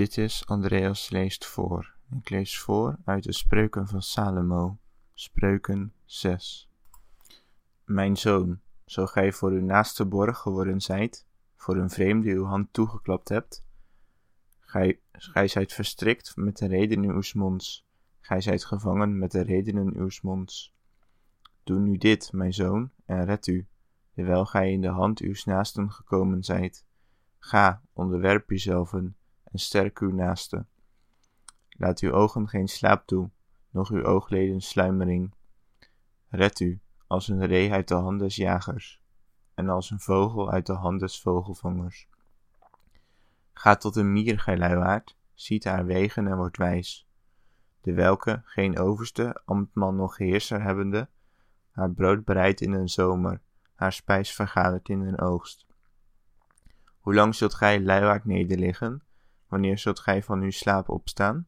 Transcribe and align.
Dit 0.00 0.16
is 0.16 0.46
Andreas 0.46 1.10
leest 1.10 1.46
voor. 1.46 1.94
Ik 2.10 2.30
lees 2.30 2.58
voor 2.58 2.98
uit 3.04 3.24
de 3.24 3.32
Spreuken 3.32 3.88
van 3.88 4.02
Salomo, 4.02 4.78
Spreuken 5.14 5.92
6. 6.04 6.68
Mijn 7.84 8.16
zoon, 8.16 8.60
zo 8.84 9.06
gij 9.06 9.32
voor 9.32 9.50
uw 9.50 9.64
naaste 9.64 10.06
borg 10.06 10.38
geworden 10.38 10.80
zijt, 10.80 11.26
voor 11.56 11.76
een 11.76 11.90
vreemde 11.90 12.30
uw 12.30 12.44
hand 12.44 12.72
toegeklapt 12.72 13.28
hebt, 13.28 13.64
gij, 14.60 15.00
gij 15.12 15.48
zijt 15.48 15.72
verstrikt 15.72 16.36
met 16.36 16.56
de 16.56 16.66
redenen 16.66 17.10
uws 17.10 17.32
monds, 17.32 17.86
gij 18.20 18.40
zijt 18.40 18.64
gevangen 18.64 19.18
met 19.18 19.30
de 19.30 19.42
redenen 19.42 19.96
uws 19.96 20.20
monds. 20.20 20.74
Doe 21.64 21.78
nu 21.78 21.96
dit, 21.96 22.32
mijn 22.32 22.52
zoon, 22.52 22.90
en 23.04 23.24
red 23.24 23.46
u, 23.46 23.66
terwijl 24.14 24.46
gij 24.46 24.72
in 24.72 24.80
de 24.80 24.88
hand 24.88 25.22
uws 25.22 25.44
naasten 25.44 25.90
gekomen 25.90 26.44
zijt. 26.44 26.84
Ga, 27.38 27.82
onderwerp 27.92 28.50
uzelven 28.50 29.14
en 29.52 29.58
sterk 29.58 29.98
uw 29.98 30.12
naaste. 30.12 30.66
Laat 31.68 32.00
uw 32.00 32.12
ogen 32.12 32.48
geen 32.48 32.68
slaap 32.68 33.06
toe, 33.06 33.30
noch 33.70 33.90
uw 33.90 34.04
oogleden 34.04 34.60
sluimering. 34.60 35.34
Red 36.28 36.60
u, 36.60 36.80
als 37.06 37.28
een 37.28 37.46
ree 37.46 37.72
uit 37.72 37.88
de 37.88 37.94
hand 37.94 38.20
des 38.20 38.36
jagers, 38.36 39.02
en 39.54 39.68
als 39.68 39.90
een 39.90 40.00
vogel 40.00 40.50
uit 40.50 40.66
de 40.66 40.72
hand 40.72 41.00
des 41.00 41.20
vogelvangers. 41.20 42.08
Ga 43.52 43.76
tot 43.76 43.96
een 43.96 44.12
mier, 44.12 44.40
gij 44.40 44.58
luiaard, 44.58 45.16
ziet 45.34 45.64
haar 45.64 45.86
wegen 45.86 46.26
en 46.26 46.36
wordt 46.36 46.56
wijs. 46.56 47.08
De 47.80 47.92
welke, 47.92 48.42
geen 48.44 48.78
overste, 48.78 49.42
ambtman 49.44 49.96
noch 49.96 50.16
heerser 50.16 50.62
hebbende, 50.62 51.08
haar 51.70 51.90
brood 51.90 52.24
bereidt 52.24 52.60
in 52.60 52.72
een 52.72 52.88
zomer, 52.88 53.40
haar 53.74 53.92
spijs 53.92 54.34
vergadert 54.34 54.88
in 54.88 55.00
een 55.00 55.20
oogst. 55.20 55.66
Hoe 57.00 57.14
lang 57.14 57.34
zult 57.34 57.54
gij 57.54 57.80
luiaard 57.82 58.24
nederliggen, 58.24 59.02
wanneer 59.50 59.78
zult 59.78 60.00
gij 60.00 60.22
van 60.22 60.40
uw 60.40 60.50
slaap 60.50 60.88
opstaan? 60.88 61.46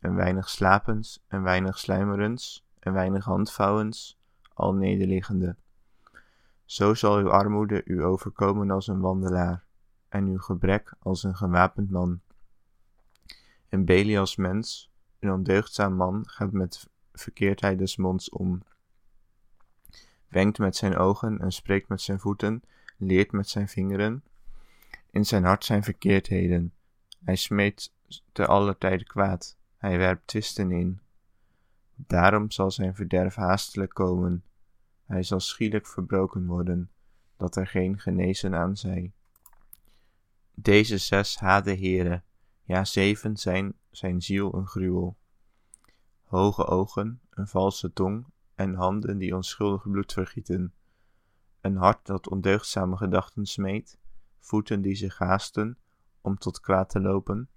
Een 0.00 0.14
weinig 0.14 0.48
slapens, 0.48 1.24
een 1.28 1.42
weinig 1.42 1.78
sluimerens, 1.78 2.66
een 2.80 2.92
weinig 2.92 3.24
handvouwens, 3.24 4.18
al 4.54 4.74
nederliggende. 4.74 5.56
Zo 6.64 6.94
zal 6.94 7.18
uw 7.18 7.30
armoede 7.30 7.82
u 7.84 8.04
overkomen 8.04 8.70
als 8.70 8.86
een 8.86 9.00
wandelaar, 9.00 9.64
en 10.08 10.26
uw 10.26 10.38
gebrek 10.38 10.94
als 10.98 11.22
een 11.22 11.36
gewapend 11.36 11.90
man. 11.90 12.20
Een 13.68 13.84
Belials 13.84 14.36
mens, 14.36 14.90
een 15.18 15.32
ondeugdzaam 15.32 15.94
man, 15.94 16.28
gaat 16.28 16.52
met 16.52 16.88
verkeerdheid 17.12 17.78
des 17.78 17.96
monds 17.96 18.30
om. 18.30 18.62
Wenkt 20.28 20.58
met 20.58 20.76
zijn 20.76 20.96
ogen 20.96 21.38
en 21.40 21.52
spreekt 21.52 21.88
met 21.88 22.00
zijn 22.00 22.20
voeten, 22.20 22.62
leert 22.96 23.32
met 23.32 23.48
zijn 23.48 23.68
vingeren. 23.68 24.24
In 25.10 25.26
zijn 25.26 25.44
hart 25.44 25.64
zijn 25.64 25.82
verkeerdheden. 25.82 26.72
Hij 27.26 27.36
smeet 27.36 27.92
te 28.32 28.46
aller 28.46 28.78
tijde 28.78 29.04
kwaad. 29.04 29.56
Hij 29.76 29.98
werpt 29.98 30.26
twisten 30.26 30.70
in. 30.70 31.00
Daarom 31.94 32.50
zal 32.50 32.70
zijn 32.70 32.94
verderf 32.94 33.34
haastelijk 33.34 33.94
komen. 33.94 34.44
Hij 35.04 35.22
zal 35.22 35.40
schielijk 35.40 35.86
verbroken 35.86 36.46
worden, 36.46 36.90
dat 37.36 37.56
er 37.56 37.66
geen 37.66 37.98
genezen 37.98 38.54
aan 38.54 38.76
zij. 38.76 39.12
Deze 40.54 40.98
zes 40.98 41.38
haat 41.38 41.64
de 41.64 41.76
Heere, 41.76 42.22
ja 42.62 42.84
zeven 42.84 43.36
zijn 43.36 43.74
zijn 43.90 44.22
ziel 44.22 44.54
een 44.54 44.66
gruwel. 44.66 45.16
Hoge 46.24 46.66
ogen, 46.66 47.20
een 47.30 47.48
valse 47.48 47.92
tong 47.92 48.26
en 48.54 48.74
handen 48.74 49.18
die 49.18 49.34
onschuldig 49.34 49.90
bloed 49.90 50.12
vergieten. 50.12 50.72
Een 51.60 51.76
hart 51.76 52.06
dat 52.06 52.28
ondeugdzame 52.28 52.96
gedachten 52.96 53.46
smeet, 53.46 53.98
voeten 54.38 54.82
die 54.82 54.94
zich 54.94 55.18
haasten 55.18 55.78
om 56.26 56.38
tot 56.38 56.60
kwaad 56.60 56.90
te 56.90 57.00
lopen. 57.00 57.48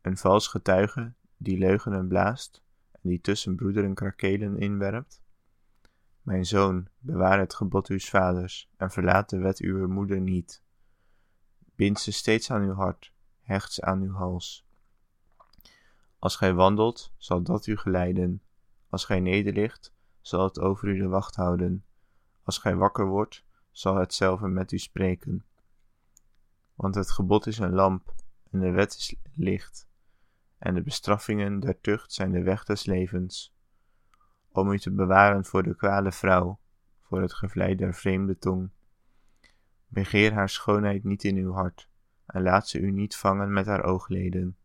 Een 0.00 0.16
vals 0.16 0.48
getuige 0.48 1.12
die 1.36 1.58
leugenen 1.58 2.08
blaast 2.08 2.62
en 2.90 3.00
die 3.02 3.20
tussen 3.20 3.56
broederen 3.56 3.94
krakelen 3.94 4.58
inwerpt. 4.58 5.22
Mijn 6.22 6.46
zoon, 6.46 6.88
bewaar 6.98 7.38
het 7.38 7.54
gebod 7.54 7.88
uws 7.88 8.08
vaders 8.08 8.70
en 8.76 8.90
verlaat 8.90 9.30
de 9.30 9.38
wet 9.38 9.58
uw 9.58 9.88
moeder 9.88 10.20
niet. 10.20 10.62
Bind 11.74 12.00
ze 12.00 12.12
steeds 12.12 12.50
aan 12.50 12.62
uw 12.62 12.74
hart, 12.74 13.12
hecht 13.40 13.72
ze 13.72 13.82
aan 13.82 14.02
uw 14.02 14.12
hals. 14.12 14.66
Als 16.18 16.36
gij 16.36 16.54
wandelt, 16.54 17.12
zal 17.16 17.42
dat 17.42 17.66
u 17.66 17.76
geleiden. 17.76 18.42
Als 18.88 19.04
gij 19.04 19.20
nederligt, 19.20 19.92
zal 20.20 20.44
het 20.44 20.60
over 20.60 20.88
u 20.88 20.98
de 20.98 21.08
wacht 21.08 21.34
houden. 21.34 21.84
Als 22.42 22.58
gij 22.58 22.76
wakker 22.76 23.06
wordt, 23.06 23.44
zal 23.70 23.94
hetzelfde 23.94 24.48
met 24.48 24.72
u 24.72 24.78
spreken. 24.78 25.44
Want 26.76 26.94
het 26.94 27.10
gebod 27.10 27.46
is 27.46 27.58
een 27.58 27.74
lamp, 27.74 28.14
en 28.50 28.60
de 28.60 28.70
wet 28.70 28.94
is 28.94 29.16
licht, 29.32 29.88
en 30.58 30.74
de 30.74 30.82
bestraffingen 30.82 31.60
der 31.60 31.80
tucht 31.80 32.12
zijn 32.12 32.30
de 32.30 32.42
weg 32.42 32.64
des 32.64 32.84
levens. 32.84 33.54
Om 34.52 34.72
u 34.72 34.78
te 34.78 34.90
bewaren 34.90 35.44
voor 35.44 35.62
de 35.62 35.76
kwade 35.76 36.12
vrouw, 36.12 36.58
voor 37.00 37.20
het 37.20 37.34
gevlei 37.34 37.74
der 37.74 37.94
vreemde 37.94 38.38
tong. 38.38 38.70
Begeer 39.86 40.32
haar 40.32 40.48
schoonheid 40.48 41.04
niet 41.04 41.24
in 41.24 41.36
uw 41.36 41.52
hart, 41.52 41.88
en 42.26 42.42
laat 42.42 42.68
ze 42.68 42.78
u 42.78 42.90
niet 42.90 43.16
vangen 43.16 43.52
met 43.52 43.66
haar 43.66 43.84
oogleden. 43.84 44.56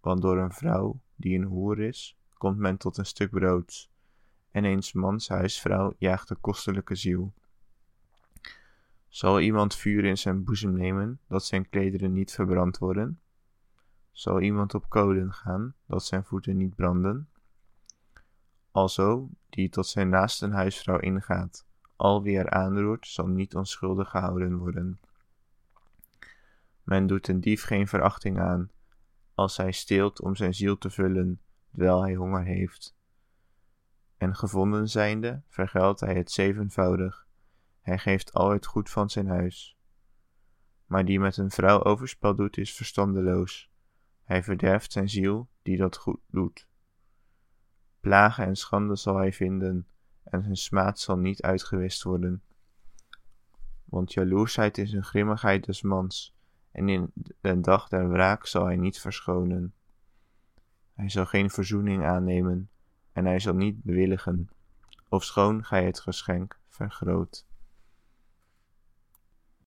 Want 0.00 0.22
door 0.22 0.38
een 0.38 0.52
vrouw 0.52 1.00
die 1.14 1.38
een 1.38 1.44
hoer 1.44 1.80
is, 1.80 2.18
komt 2.32 2.58
men 2.58 2.76
tot 2.76 2.96
een 2.96 3.06
stuk 3.06 3.30
broods, 3.30 3.90
en 4.50 4.64
eens 4.64 4.92
mans 4.92 5.28
huisvrouw 5.28 5.92
jaagt 5.98 6.28
de 6.28 6.34
kostelijke 6.34 6.94
ziel. 6.94 7.34
Zal 9.16 9.40
iemand 9.40 9.74
vuur 9.74 10.04
in 10.04 10.18
zijn 10.18 10.44
boezem 10.44 10.72
nemen, 10.72 11.20
dat 11.28 11.44
zijn 11.44 11.68
klederen 11.68 12.12
niet 12.12 12.32
verbrand 12.32 12.78
worden? 12.78 13.20
Zal 14.12 14.40
iemand 14.40 14.74
op 14.74 14.88
kolen 14.88 15.32
gaan, 15.32 15.74
dat 15.86 16.04
zijn 16.04 16.24
voeten 16.24 16.56
niet 16.56 16.74
branden? 16.74 17.28
Alzo, 18.70 19.28
die 19.48 19.68
tot 19.68 19.86
zijn 19.86 20.08
naaste 20.08 20.50
huisvrouw 20.50 20.98
ingaat, 20.98 21.66
al 21.96 22.22
wie 22.22 22.38
er 22.38 22.50
aanroert, 22.50 23.06
zal 23.06 23.26
niet 23.26 23.54
onschuldig 23.54 24.10
gehouden 24.10 24.56
worden. 24.56 25.00
Men 26.82 27.06
doet 27.06 27.28
een 27.28 27.40
dief 27.40 27.64
geen 27.64 27.88
verachting 27.88 28.40
aan, 28.40 28.70
als 29.34 29.56
hij 29.56 29.72
steelt 29.72 30.20
om 30.20 30.36
zijn 30.36 30.54
ziel 30.54 30.78
te 30.78 30.90
vullen, 30.90 31.40
terwijl 31.70 32.02
hij 32.02 32.14
honger 32.14 32.44
heeft. 32.44 32.96
En 34.16 34.34
gevonden 34.34 34.88
zijnde, 34.88 35.42
vergeldt 35.48 36.00
hij 36.00 36.14
het 36.14 36.30
zevenvoudig. 36.30 37.25
Hij 37.86 37.98
geeft 37.98 38.32
al 38.32 38.50
het 38.50 38.66
goed 38.66 38.90
van 38.90 39.10
zijn 39.10 39.28
huis. 39.28 39.76
Maar 40.86 41.04
die 41.04 41.20
met 41.20 41.36
een 41.36 41.50
vrouw 41.50 41.84
overspel 41.84 42.34
doet, 42.34 42.56
is 42.56 42.74
verstandeloos. 42.74 43.70
Hij 44.22 44.42
verderft 44.42 44.92
zijn 44.92 45.08
ziel 45.08 45.48
die 45.62 45.76
dat 45.76 45.96
goed 45.96 46.20
doet. 46.26 46.68
Plagen 48.00 48.44
en 48.44 48.56
schande 48.56 48.96
zal 48.96 49.16
hij 49.16 49.32
vinden, 49.32 49.86
en 50.22 50.42
zijn 50.42 50.56
smaad 50.56 51.00
zal 51.00 51.16
niet 51.16 51.42
uitgewist 51.42 52.02
worden. 52.02 52.42
Want 53.84 54.12
jaloersheid 54.12 54.78
is 54.78 54.92
een 54.92 55.04
grimmigheid 55.04 55.64
des 55.64 55.82
mans, 55.82 56.36
en 56.70 56.88
in 56.88 57.12
den 57.40 57.62
dag 57.62 57.88
der 57.88 58.08
wraak 58.08 58.46
zal 58.46 58.64
hij 58.64 58.76
niet 58.76 59.00
verschonen. 59.00 59.74
Hij 60.94 61.08
zal 61.08 61.26
geen 61.26 61.50
verzoening 61.50 62.04
aannemen, 62.04 62.70
en 63.12 63.24
hij 63.24 63.38
zal 63.38 63.54
niet 63.54 63.82
bewilligen, 63.82 64.48
ofschoon 65.08 65.64
gij 65.64 65.84
het 65.84 66.00
geschenk 66.00 66.60
vergroot. 66.68 67.46